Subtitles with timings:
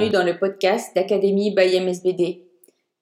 [0.00, 2.42] bienvenue dans le podcast d'Académie by MSBD.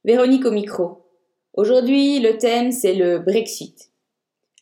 [0.04, 1.04] Véronique au micro.
[1.53, 3.93] Aujourd'hui, le thème c'est le Brexit.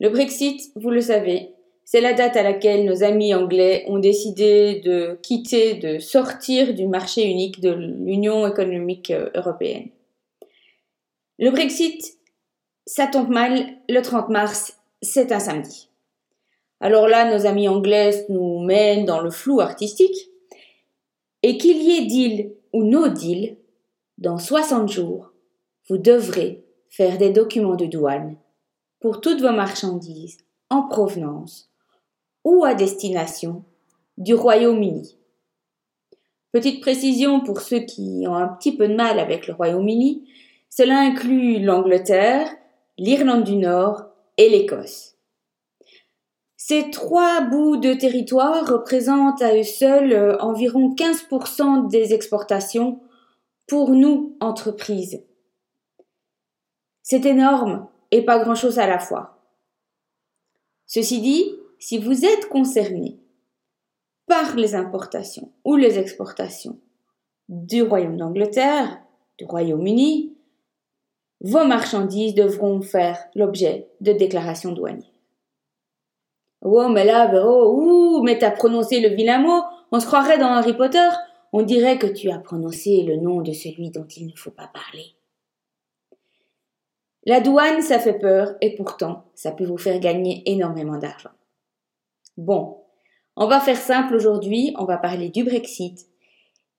[0.01, 1.53] Le Brexit, vous le savez,
[1.87, 6.87] c'est la date à laquelle nos amis anglais ont décidé de quitter, de sortir du
[6.87, 9.89] marché unique de l'Union économique euh, européenne.
[11.39, 12.19] Le Brexit,
[12.87, 15.89] ça tombe mal, le 30 mars, c'est un samedi.
[16.81, 20.31] Alors là, nos amis anglais nous mènent dans le flou artistique.
[21.43, 23.57] Et qu'il y ait deal ou no deal,
[24.19, 25.33] dans 60 jours,
[25.89, 28.37] vous devrez faire des documents de douane
[29.01, 30.39] pour toutes vos marchandises
[30.71, 31.71] en provenance
[32.45, 33.65] ou à destination
[34.19, 35.17] du Royaume-Uni.
[36.53, 40.29] Petite précision pour ceux qui ont un petit peu de mal avec le Royaume-Uni,
[40.71, 42.49] cela inclut l'Angleterre,
[42.99, 44.05] l'Irlande du Nord
[44.39, 45.16] et l'Écosse.
[46.69, 52.99] Ces trois bouts de territoire représentent à eux seuls euh, environ 15% des exportations
[53.69, 55.23] pour nous, entreprises.
[57.05, 59.39] C'est énorme et pas grand-chose à la fois.
[60.87, 63.17] Ceci dit, si vous êtes concerné
[64.27, 66.81] par les importations ou les exportations
[67.49, 69.01] du Royaume d'Angleterre,
[69.39, 70.37] du Royaume-Uni,
[71.43, 75.16] vos marchandises devront faire l'objet de déclarations douanières.
[76.63, 79.63] Oh, mais là, Véro, ouh, mais t'as prononcé le vilain mot.
[79.93, 81.09] On se croirait dans Harry Potter.
[81.53, 84.69] On dirait que tu as prononcé le nom de celui dont il ne faut pas
[84.69, 85.15] parler.
[87.25, 91.31] La douane, ça fait peur, et pourtant, ça peut vous faire gagner énormément d'argent.
[92.37, 92.79] Bon,
[93.37, 96.07] on va faire simple aujourd'hui, on va parler du Brexit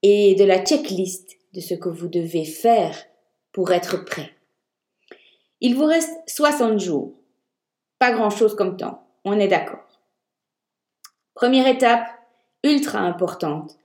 [0.02, 2.96] et de la checklist de ce que vous devez faire
[3.52, 4.30] pour être prêt.
[5.60, 7.14] Il vous reste 60 jours.
[7.98, 9.07] Pas grand-chose comme temps.
[9.30, 9.84] On est d'accord.
[11.34, 12.06] Première étape,
[12.64, 13.76] ultra importante.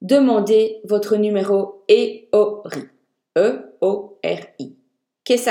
[0.00, 2.84] Demandez votre numéro EORI.
[3.36, 4.76] E-O-R-I.
[5.24, 5.50] Qu'est-ce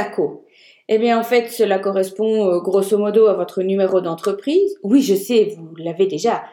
[0.87, 4.77] Eh bien, en fait, cela correspond euh, grosso modo à votre numéro d'entreprise.
[4.83, 6.43] Oui, je sais, vous l'avez déjà.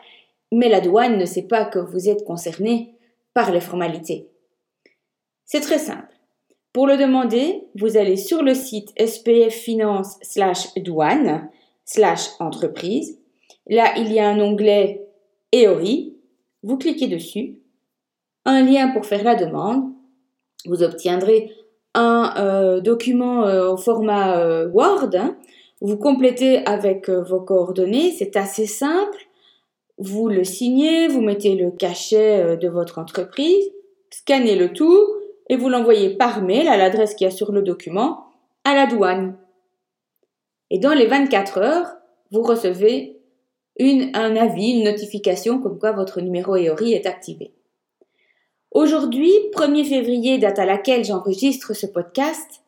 [0.51, 2.97] Mais la douane ne sait pas que vous êtes concerné
[3.33, 4.27] par les formalités.
[5.45, 6.17] C'est très simple.
[6.73, 11.49] Pour le demander, vous allez sur le site SPF Finance slash douane
[11.89, 13.19] slash entreprise.
[13.67, 15.09] Là, il y a un onglet
[15.55, 16.17] EORI.
[16.63, 17.61] Vous cliquez dessus.
[18.45, 19.91] Un lien pour faire la demande.
[20.67, 21.51] Vous obtiendrez
[21.95, 25.11] un euh, document euh, au format euh, Word.
[25.15, 25.37] Hein.
[25.81, 28.13] Vous complétez avec vos coordonnées.
[28.13, 29.19] C'est assez simple.
[29.97, 33.69] Vous le signez, vous mettez le cachet de votre entreprise,
[34.11, 34.97] scannez le tout
[35.49, 38.27] et vous l'envoyez par mail à l'adresse qui y a sur le document
[38.65, 39.37] à la douane.
[40.71, 41.97] Et dans les 24 heures,
[42.31, 43.21] vous recevez
[43.79, 47.55] une, un avis, une notification comme quoi votre numéro EORI est activé.
[48.71, 52.63] Aujourd'hui, 1er février, date à laquelle j'enregistre ce podcast,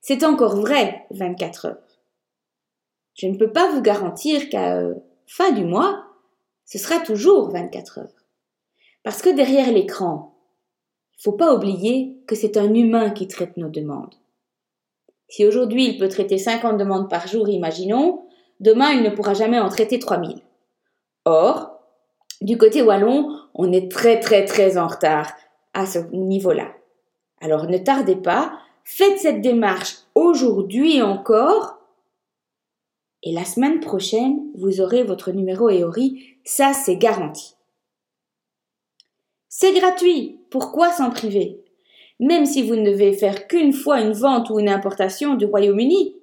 [0.00, 2.00] c'est encore vrai 24 heures.
[3.14, 4.94] Je ne peux pas vous garantir qu'à euh,
[5.26, 6.04] fin du mois,
[6.66, 8.24] ce sera toujours 24 heures.
[9.02, 10.36] Parce que derrière l'écran,
[11.18, 14.14] il faut pas oublier que c'est un humain qui traite nos demandes.
[15.28, 18.26] Si aujourd'hui il peut traiter 50 demandes par jour, imaginons,
[18.60, 20.40] demain il ne pourra jamais en traiter 3000.
[21.24, 21.80] Or,
[22.40, 25.32] du côté wallon, on est très très très en retard
[25.74, 26.72] à ce niveau-là.
[27.40, 31.78] Alors ne tardez pas, faites cette démarche aujourd'hui encore,
[33.22, 37.56] et la semaine prochaine, vous aurez votre numéro EORI, ça c'est garanti.
[39.48, 41.65] C'est gratuit, pourquoi s'en priver?
[42.20, 46.16] Même si vous ne devez faire qu'une fois une vente ou une importation du Royaume-Uni,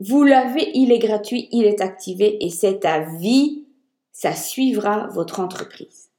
[0.00, 3.64] vous l'avez, il est gratuit, il est activé et c'est à vie,
[4.12, 6.10] ça suivra votre entreprise.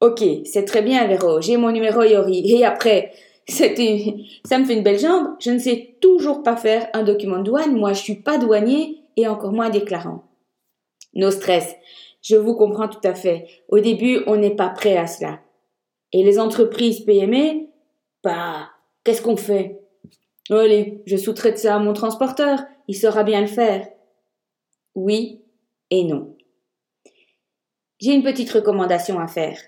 [0.00, 3.12] Ok, c'est très bien Véro, j'ai mon numéro Yori et après,
[3.48, 7.44] ça me fait une belle jambe, je ne sais toujours pas faire un document de
[7.44, 10.24] douane, moi je suis pas douanier et encore moins déclarant.
[11.14, 11.76] No stress,
[12.22, 13.46] je vous comprends tout à fait.
[13.68, 15.40] Au début, on n'est pas prêt à cela.
[16.12, 17.68] Et les entreprises PME,
[18.22, 18.68] bah,
[19.04, 19.80] qu'est-ce qu'on fait?
[20.50, 23.88] Allez, je sous-traite ça à mon transporteur, il saura bien le faire.
[24.94, 25.40] Oui
[25.90, 26.36] et non.
[28.00, 29.58] J'ai une petite recommandation à faire.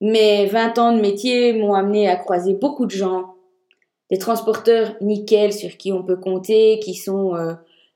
[0.00, 3.34] Mes 20 ans de métier m'ont amené à croiser beaucoup de gens,
[4.10, 7.54] des transporteurs nickel sur qui on peut compter, qui sont euh,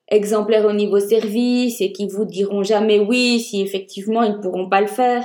[0.09, 4.69] exemplaires au niveau service et qui vous diront jamais oui si effectivement ils ne pourront
[4.69, 5.25] pas le faire.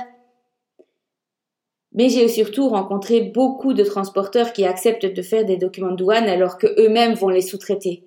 [1.92, 6.28] Mais j'ai surtout rencontré beaucoup de transporteurs qui acceptent de faire des documents de douane
[6.28, 8.04] alors que eux-mêmes vont les sous-traiter.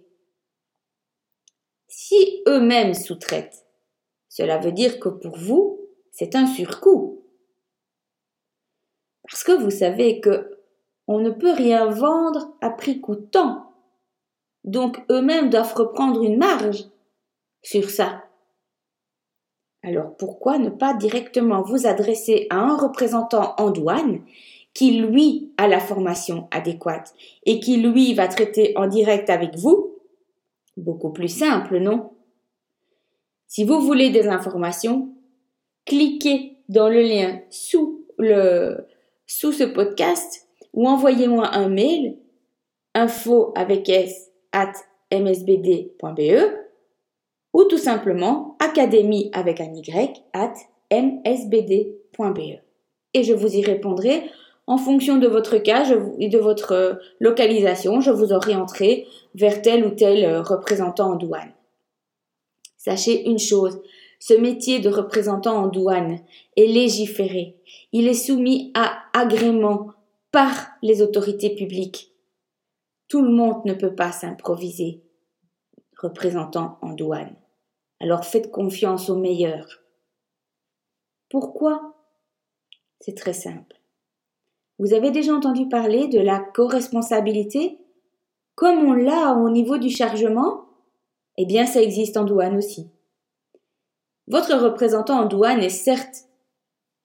[1.87, 3.65] Si eux-mêmes sous-traitent,
[4.29, 7.25] cela veut dire que pour vous, c'est un surcoût.
[9.29, 10.57] Parce que vous savez que
[11.07, 13.73] on ne peut rien vendre à prix coûtant.
[14.63, 16.85] Donc eux-mêmes doivent reprendre une marge
[17.63, 18.23] sur ça.
[19.83, 24.21] Alors pourquoi ne pas directement vous adresser à un représentant en douane
[24.73, 27.13] qui lui a la formation adéquate
[27.45, 29.97] et qui lui va traiter en direct avec vous?
[30.77, 32.11] Beaucoup plus simple, non?
[33.47, 35.09] Si vous voulez des informations,
[35.85, 38.87] cliquez dans le lien sous, le,
[39.25, 42.17] ce podcast ou envoyez-moi un mail
[42.93, 44.71] info avec s at
[45.11, 46.61] msbd.be
[47.53, 49.83] ou tout simplement académie avec un y
[50.33, 50.53] at
[50.91, 52.59] msbd.be.
[53.13, 54.23] Et je vous y répondrai
[54.67, 55.85] en fonction de votre cas
[56.19, 57.99] et de votre euh, localisation.
[57.99, 59.05] Je vous orienterai
[59.35, 61.51] vers tel ou tel euh, représentant en douane.
[62.77, 63.81] Sachez une chose,
[64.19, 66.19] ce métier de représentant en douane
[66.55, 67.57] est légiféré.
[67.91, 69.89] Il est soumis à agrément
[70.31, 72.11] par les autorités publiques.
[73.07, 75.01] Tout le monde ne peut pas s'improviser
[75.97, 77.35] représentant en douane.
[78.01, 79.83] Alors faites confiance aux meilleurs.
[81.29, 81.93] Pourquoi?
[82.99, 83.79] C'est très simple.
[84.79, 87.77] Vous avez déjà entendu parler de la co-responsabilité?
[88.55, 90.65] Comme on l'a au niveau du chargement
[91.37, 92.89] Eh bien, ça existe en douane aussi.
[94.27, 96.27] Votre représentant en douane est certes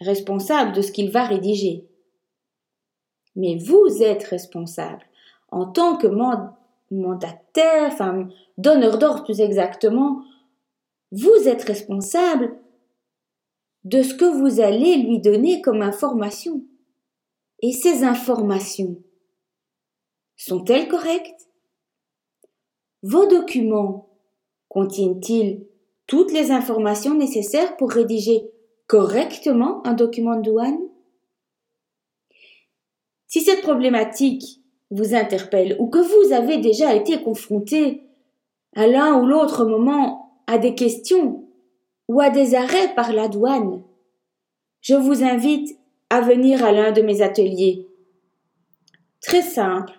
[0.00, 1.86] responsable de ce qu'il va rédiger,
[3.34, 5.04] mais vous êtes responsable
[5.50, 6.06] en tant que
[6.90, 8.28] mandataire, enfin
[8.58, 10.22] donneur d'ordre plus exactement,
[11.16, 12.54] vous êtes responsable
[13.84, 16.62] de ce que vous allez lui donner comme information.
[17.62, 19.02] Et ces informations
[20.36, 21.48] sont-elles correctes?
[23.02, 24.10] Vos documents
[24.68, 25.66] contiennent-ils
[26.06, 28.50] toutes les informations nécessaires pour rédiger
[28.86, 30.78] correctement un document de douane?
[33.26, 34.60] Si cette problématique
[34.90, 38.02] vous interpelle ou que vous avez déjà été confronté
[38.74, 41.44] à l'un ou l'autre moment à des questions
[42.08, 43.82] ou à des arrêts par la douane,
[44.80, 45.76] je vous invite
[46.10, 47.88] à venir à l'un de mes ateliers.
[49.20, 49.92] Très simple.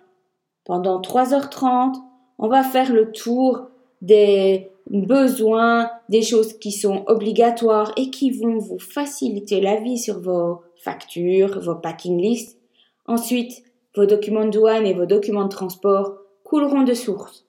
[0.64, 1.94] Pendant 3h30,
[2.38, 3.68] on va faire le tour
[4.00, 10.20] des besoins, des choses qui sont obligatoires et qui vont vous faciliter la vie sur
[10.20, 12.58] vos factures, vos packing lists.
[13.06, 13.62] Ensuite,
[13.94, 16.14] vos documents de douane et vos documents de transport
[16.44, 17.47] couleront de source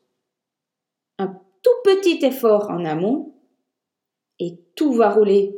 [1.61, 3.33] tout petit effort en amont
[4.39, 5.55] et tout va rouler.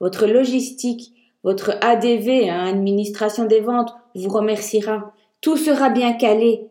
[0.00, 1.12] Votre logistique,
[1.42, 5.14] votre ADV, hein, administration des ventes, vous remerciera.
[5.40, 6.68] Tout sera bien calé,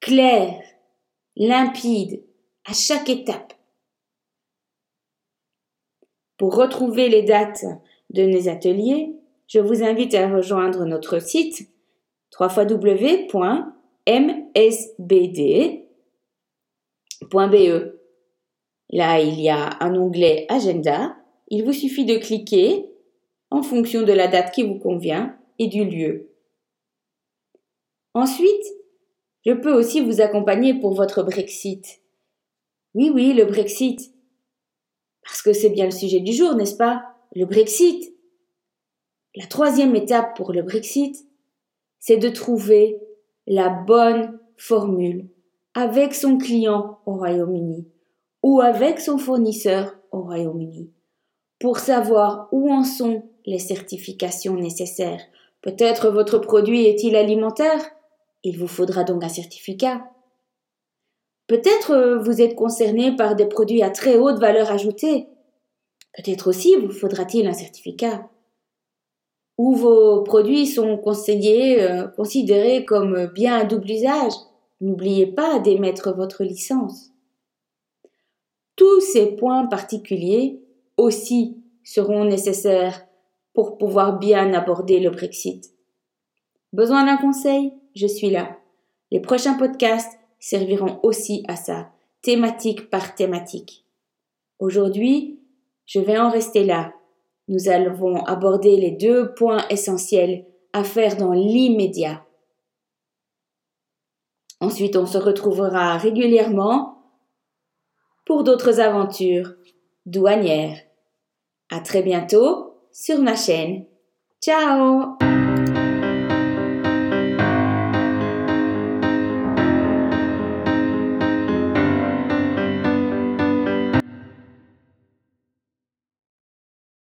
[0.00, 0.60] clair,
[1.36, 2.22] limpide,
[2.66, 3.52] à chaque étape.
[6.38, 7.64] Pour retrouver les dates
[8.10, 9.14] de nos ateliers,
[9.46, 11.68] je vous invite à rejoindre notre site
[12.38, 13.34] www.msbd
[17.30, 17.94] .be.
[18.90, 21.16] Là, il y a un onglet Agenda.
[21.48, 22.86] Il vous suffit de cliquer
[23.50, 26.30] en fonction de la date qui vous convient et du lieu.
[28.14, 28.64] Ensuite,
[29.44, 32.00] je peux aussi vous accompagner pour votre Brexit.
[32.94, 34.14] Oui, oui, le Brexit.
[35.22, 37.04] Parce que c'est bien le sujet du jour, n'est-ce pas?
[37.34, 38.14] Le Brexit.
[39.34, 41.16] La troisième étape pour le Brexit,
[41.98, 43.00] c'est de trouver
[43.46, 45.28] la bonne formule
[45.74, 47.86] avec son client au Royaume-Uni
[48.42, 50.90] ou avec son fournisseur au Royaume-Uni
[51.58, 55.20] pour savoir où en sont les certifications nécessaires.
[55.62, 57.80] Peut-être votre produit est-il alimentaire?
[58.42, 60.04] Il vous faudra donc un certificat.
[61.46, 65.26] Peut-être euh, vous êtes concerné par des produits à très haute valeur ajoutée.
[66.16, 68.28] Peut-être aussi vous faudra-t-il un certificat.
[69.56, 74.32] Ou vos produits sont euh, considérés comme bien à double usage.
[74.80, 77.10] N'oubliez pas d'émettre votre licence.
[78.76, 80.60] Tous ces points particuliers
[80.96, 83.06] aussi seront nécessaires
[83.52, 85.72] pour pouvoir bien aborder le Brexit.
[86.72, 87.72] Besoin d'un conseil?
[87.94, 88.58] Je suis là.
[89.12, 91.90] Les prochains podcasts serviront aussi à ça,
[92.20, 93.84] thématique par thématique.
[94.58, 95.40] Aujourd'hui,
[95.86, 96.92] je vais en rester là.
[97.46, 102.24] Nous allons aborder les deux points essentiels à faire dans l'immédiat.
[104.64, 107.02] Ensuite, on se retrouvera régulièrement
[108.24, 109.52] pour d'autres aventures
[110.06, 110.78] douanières.
[111.70, 113.84] À très bientôt sur ma chaîne.
[114.40, 115.18] Ciao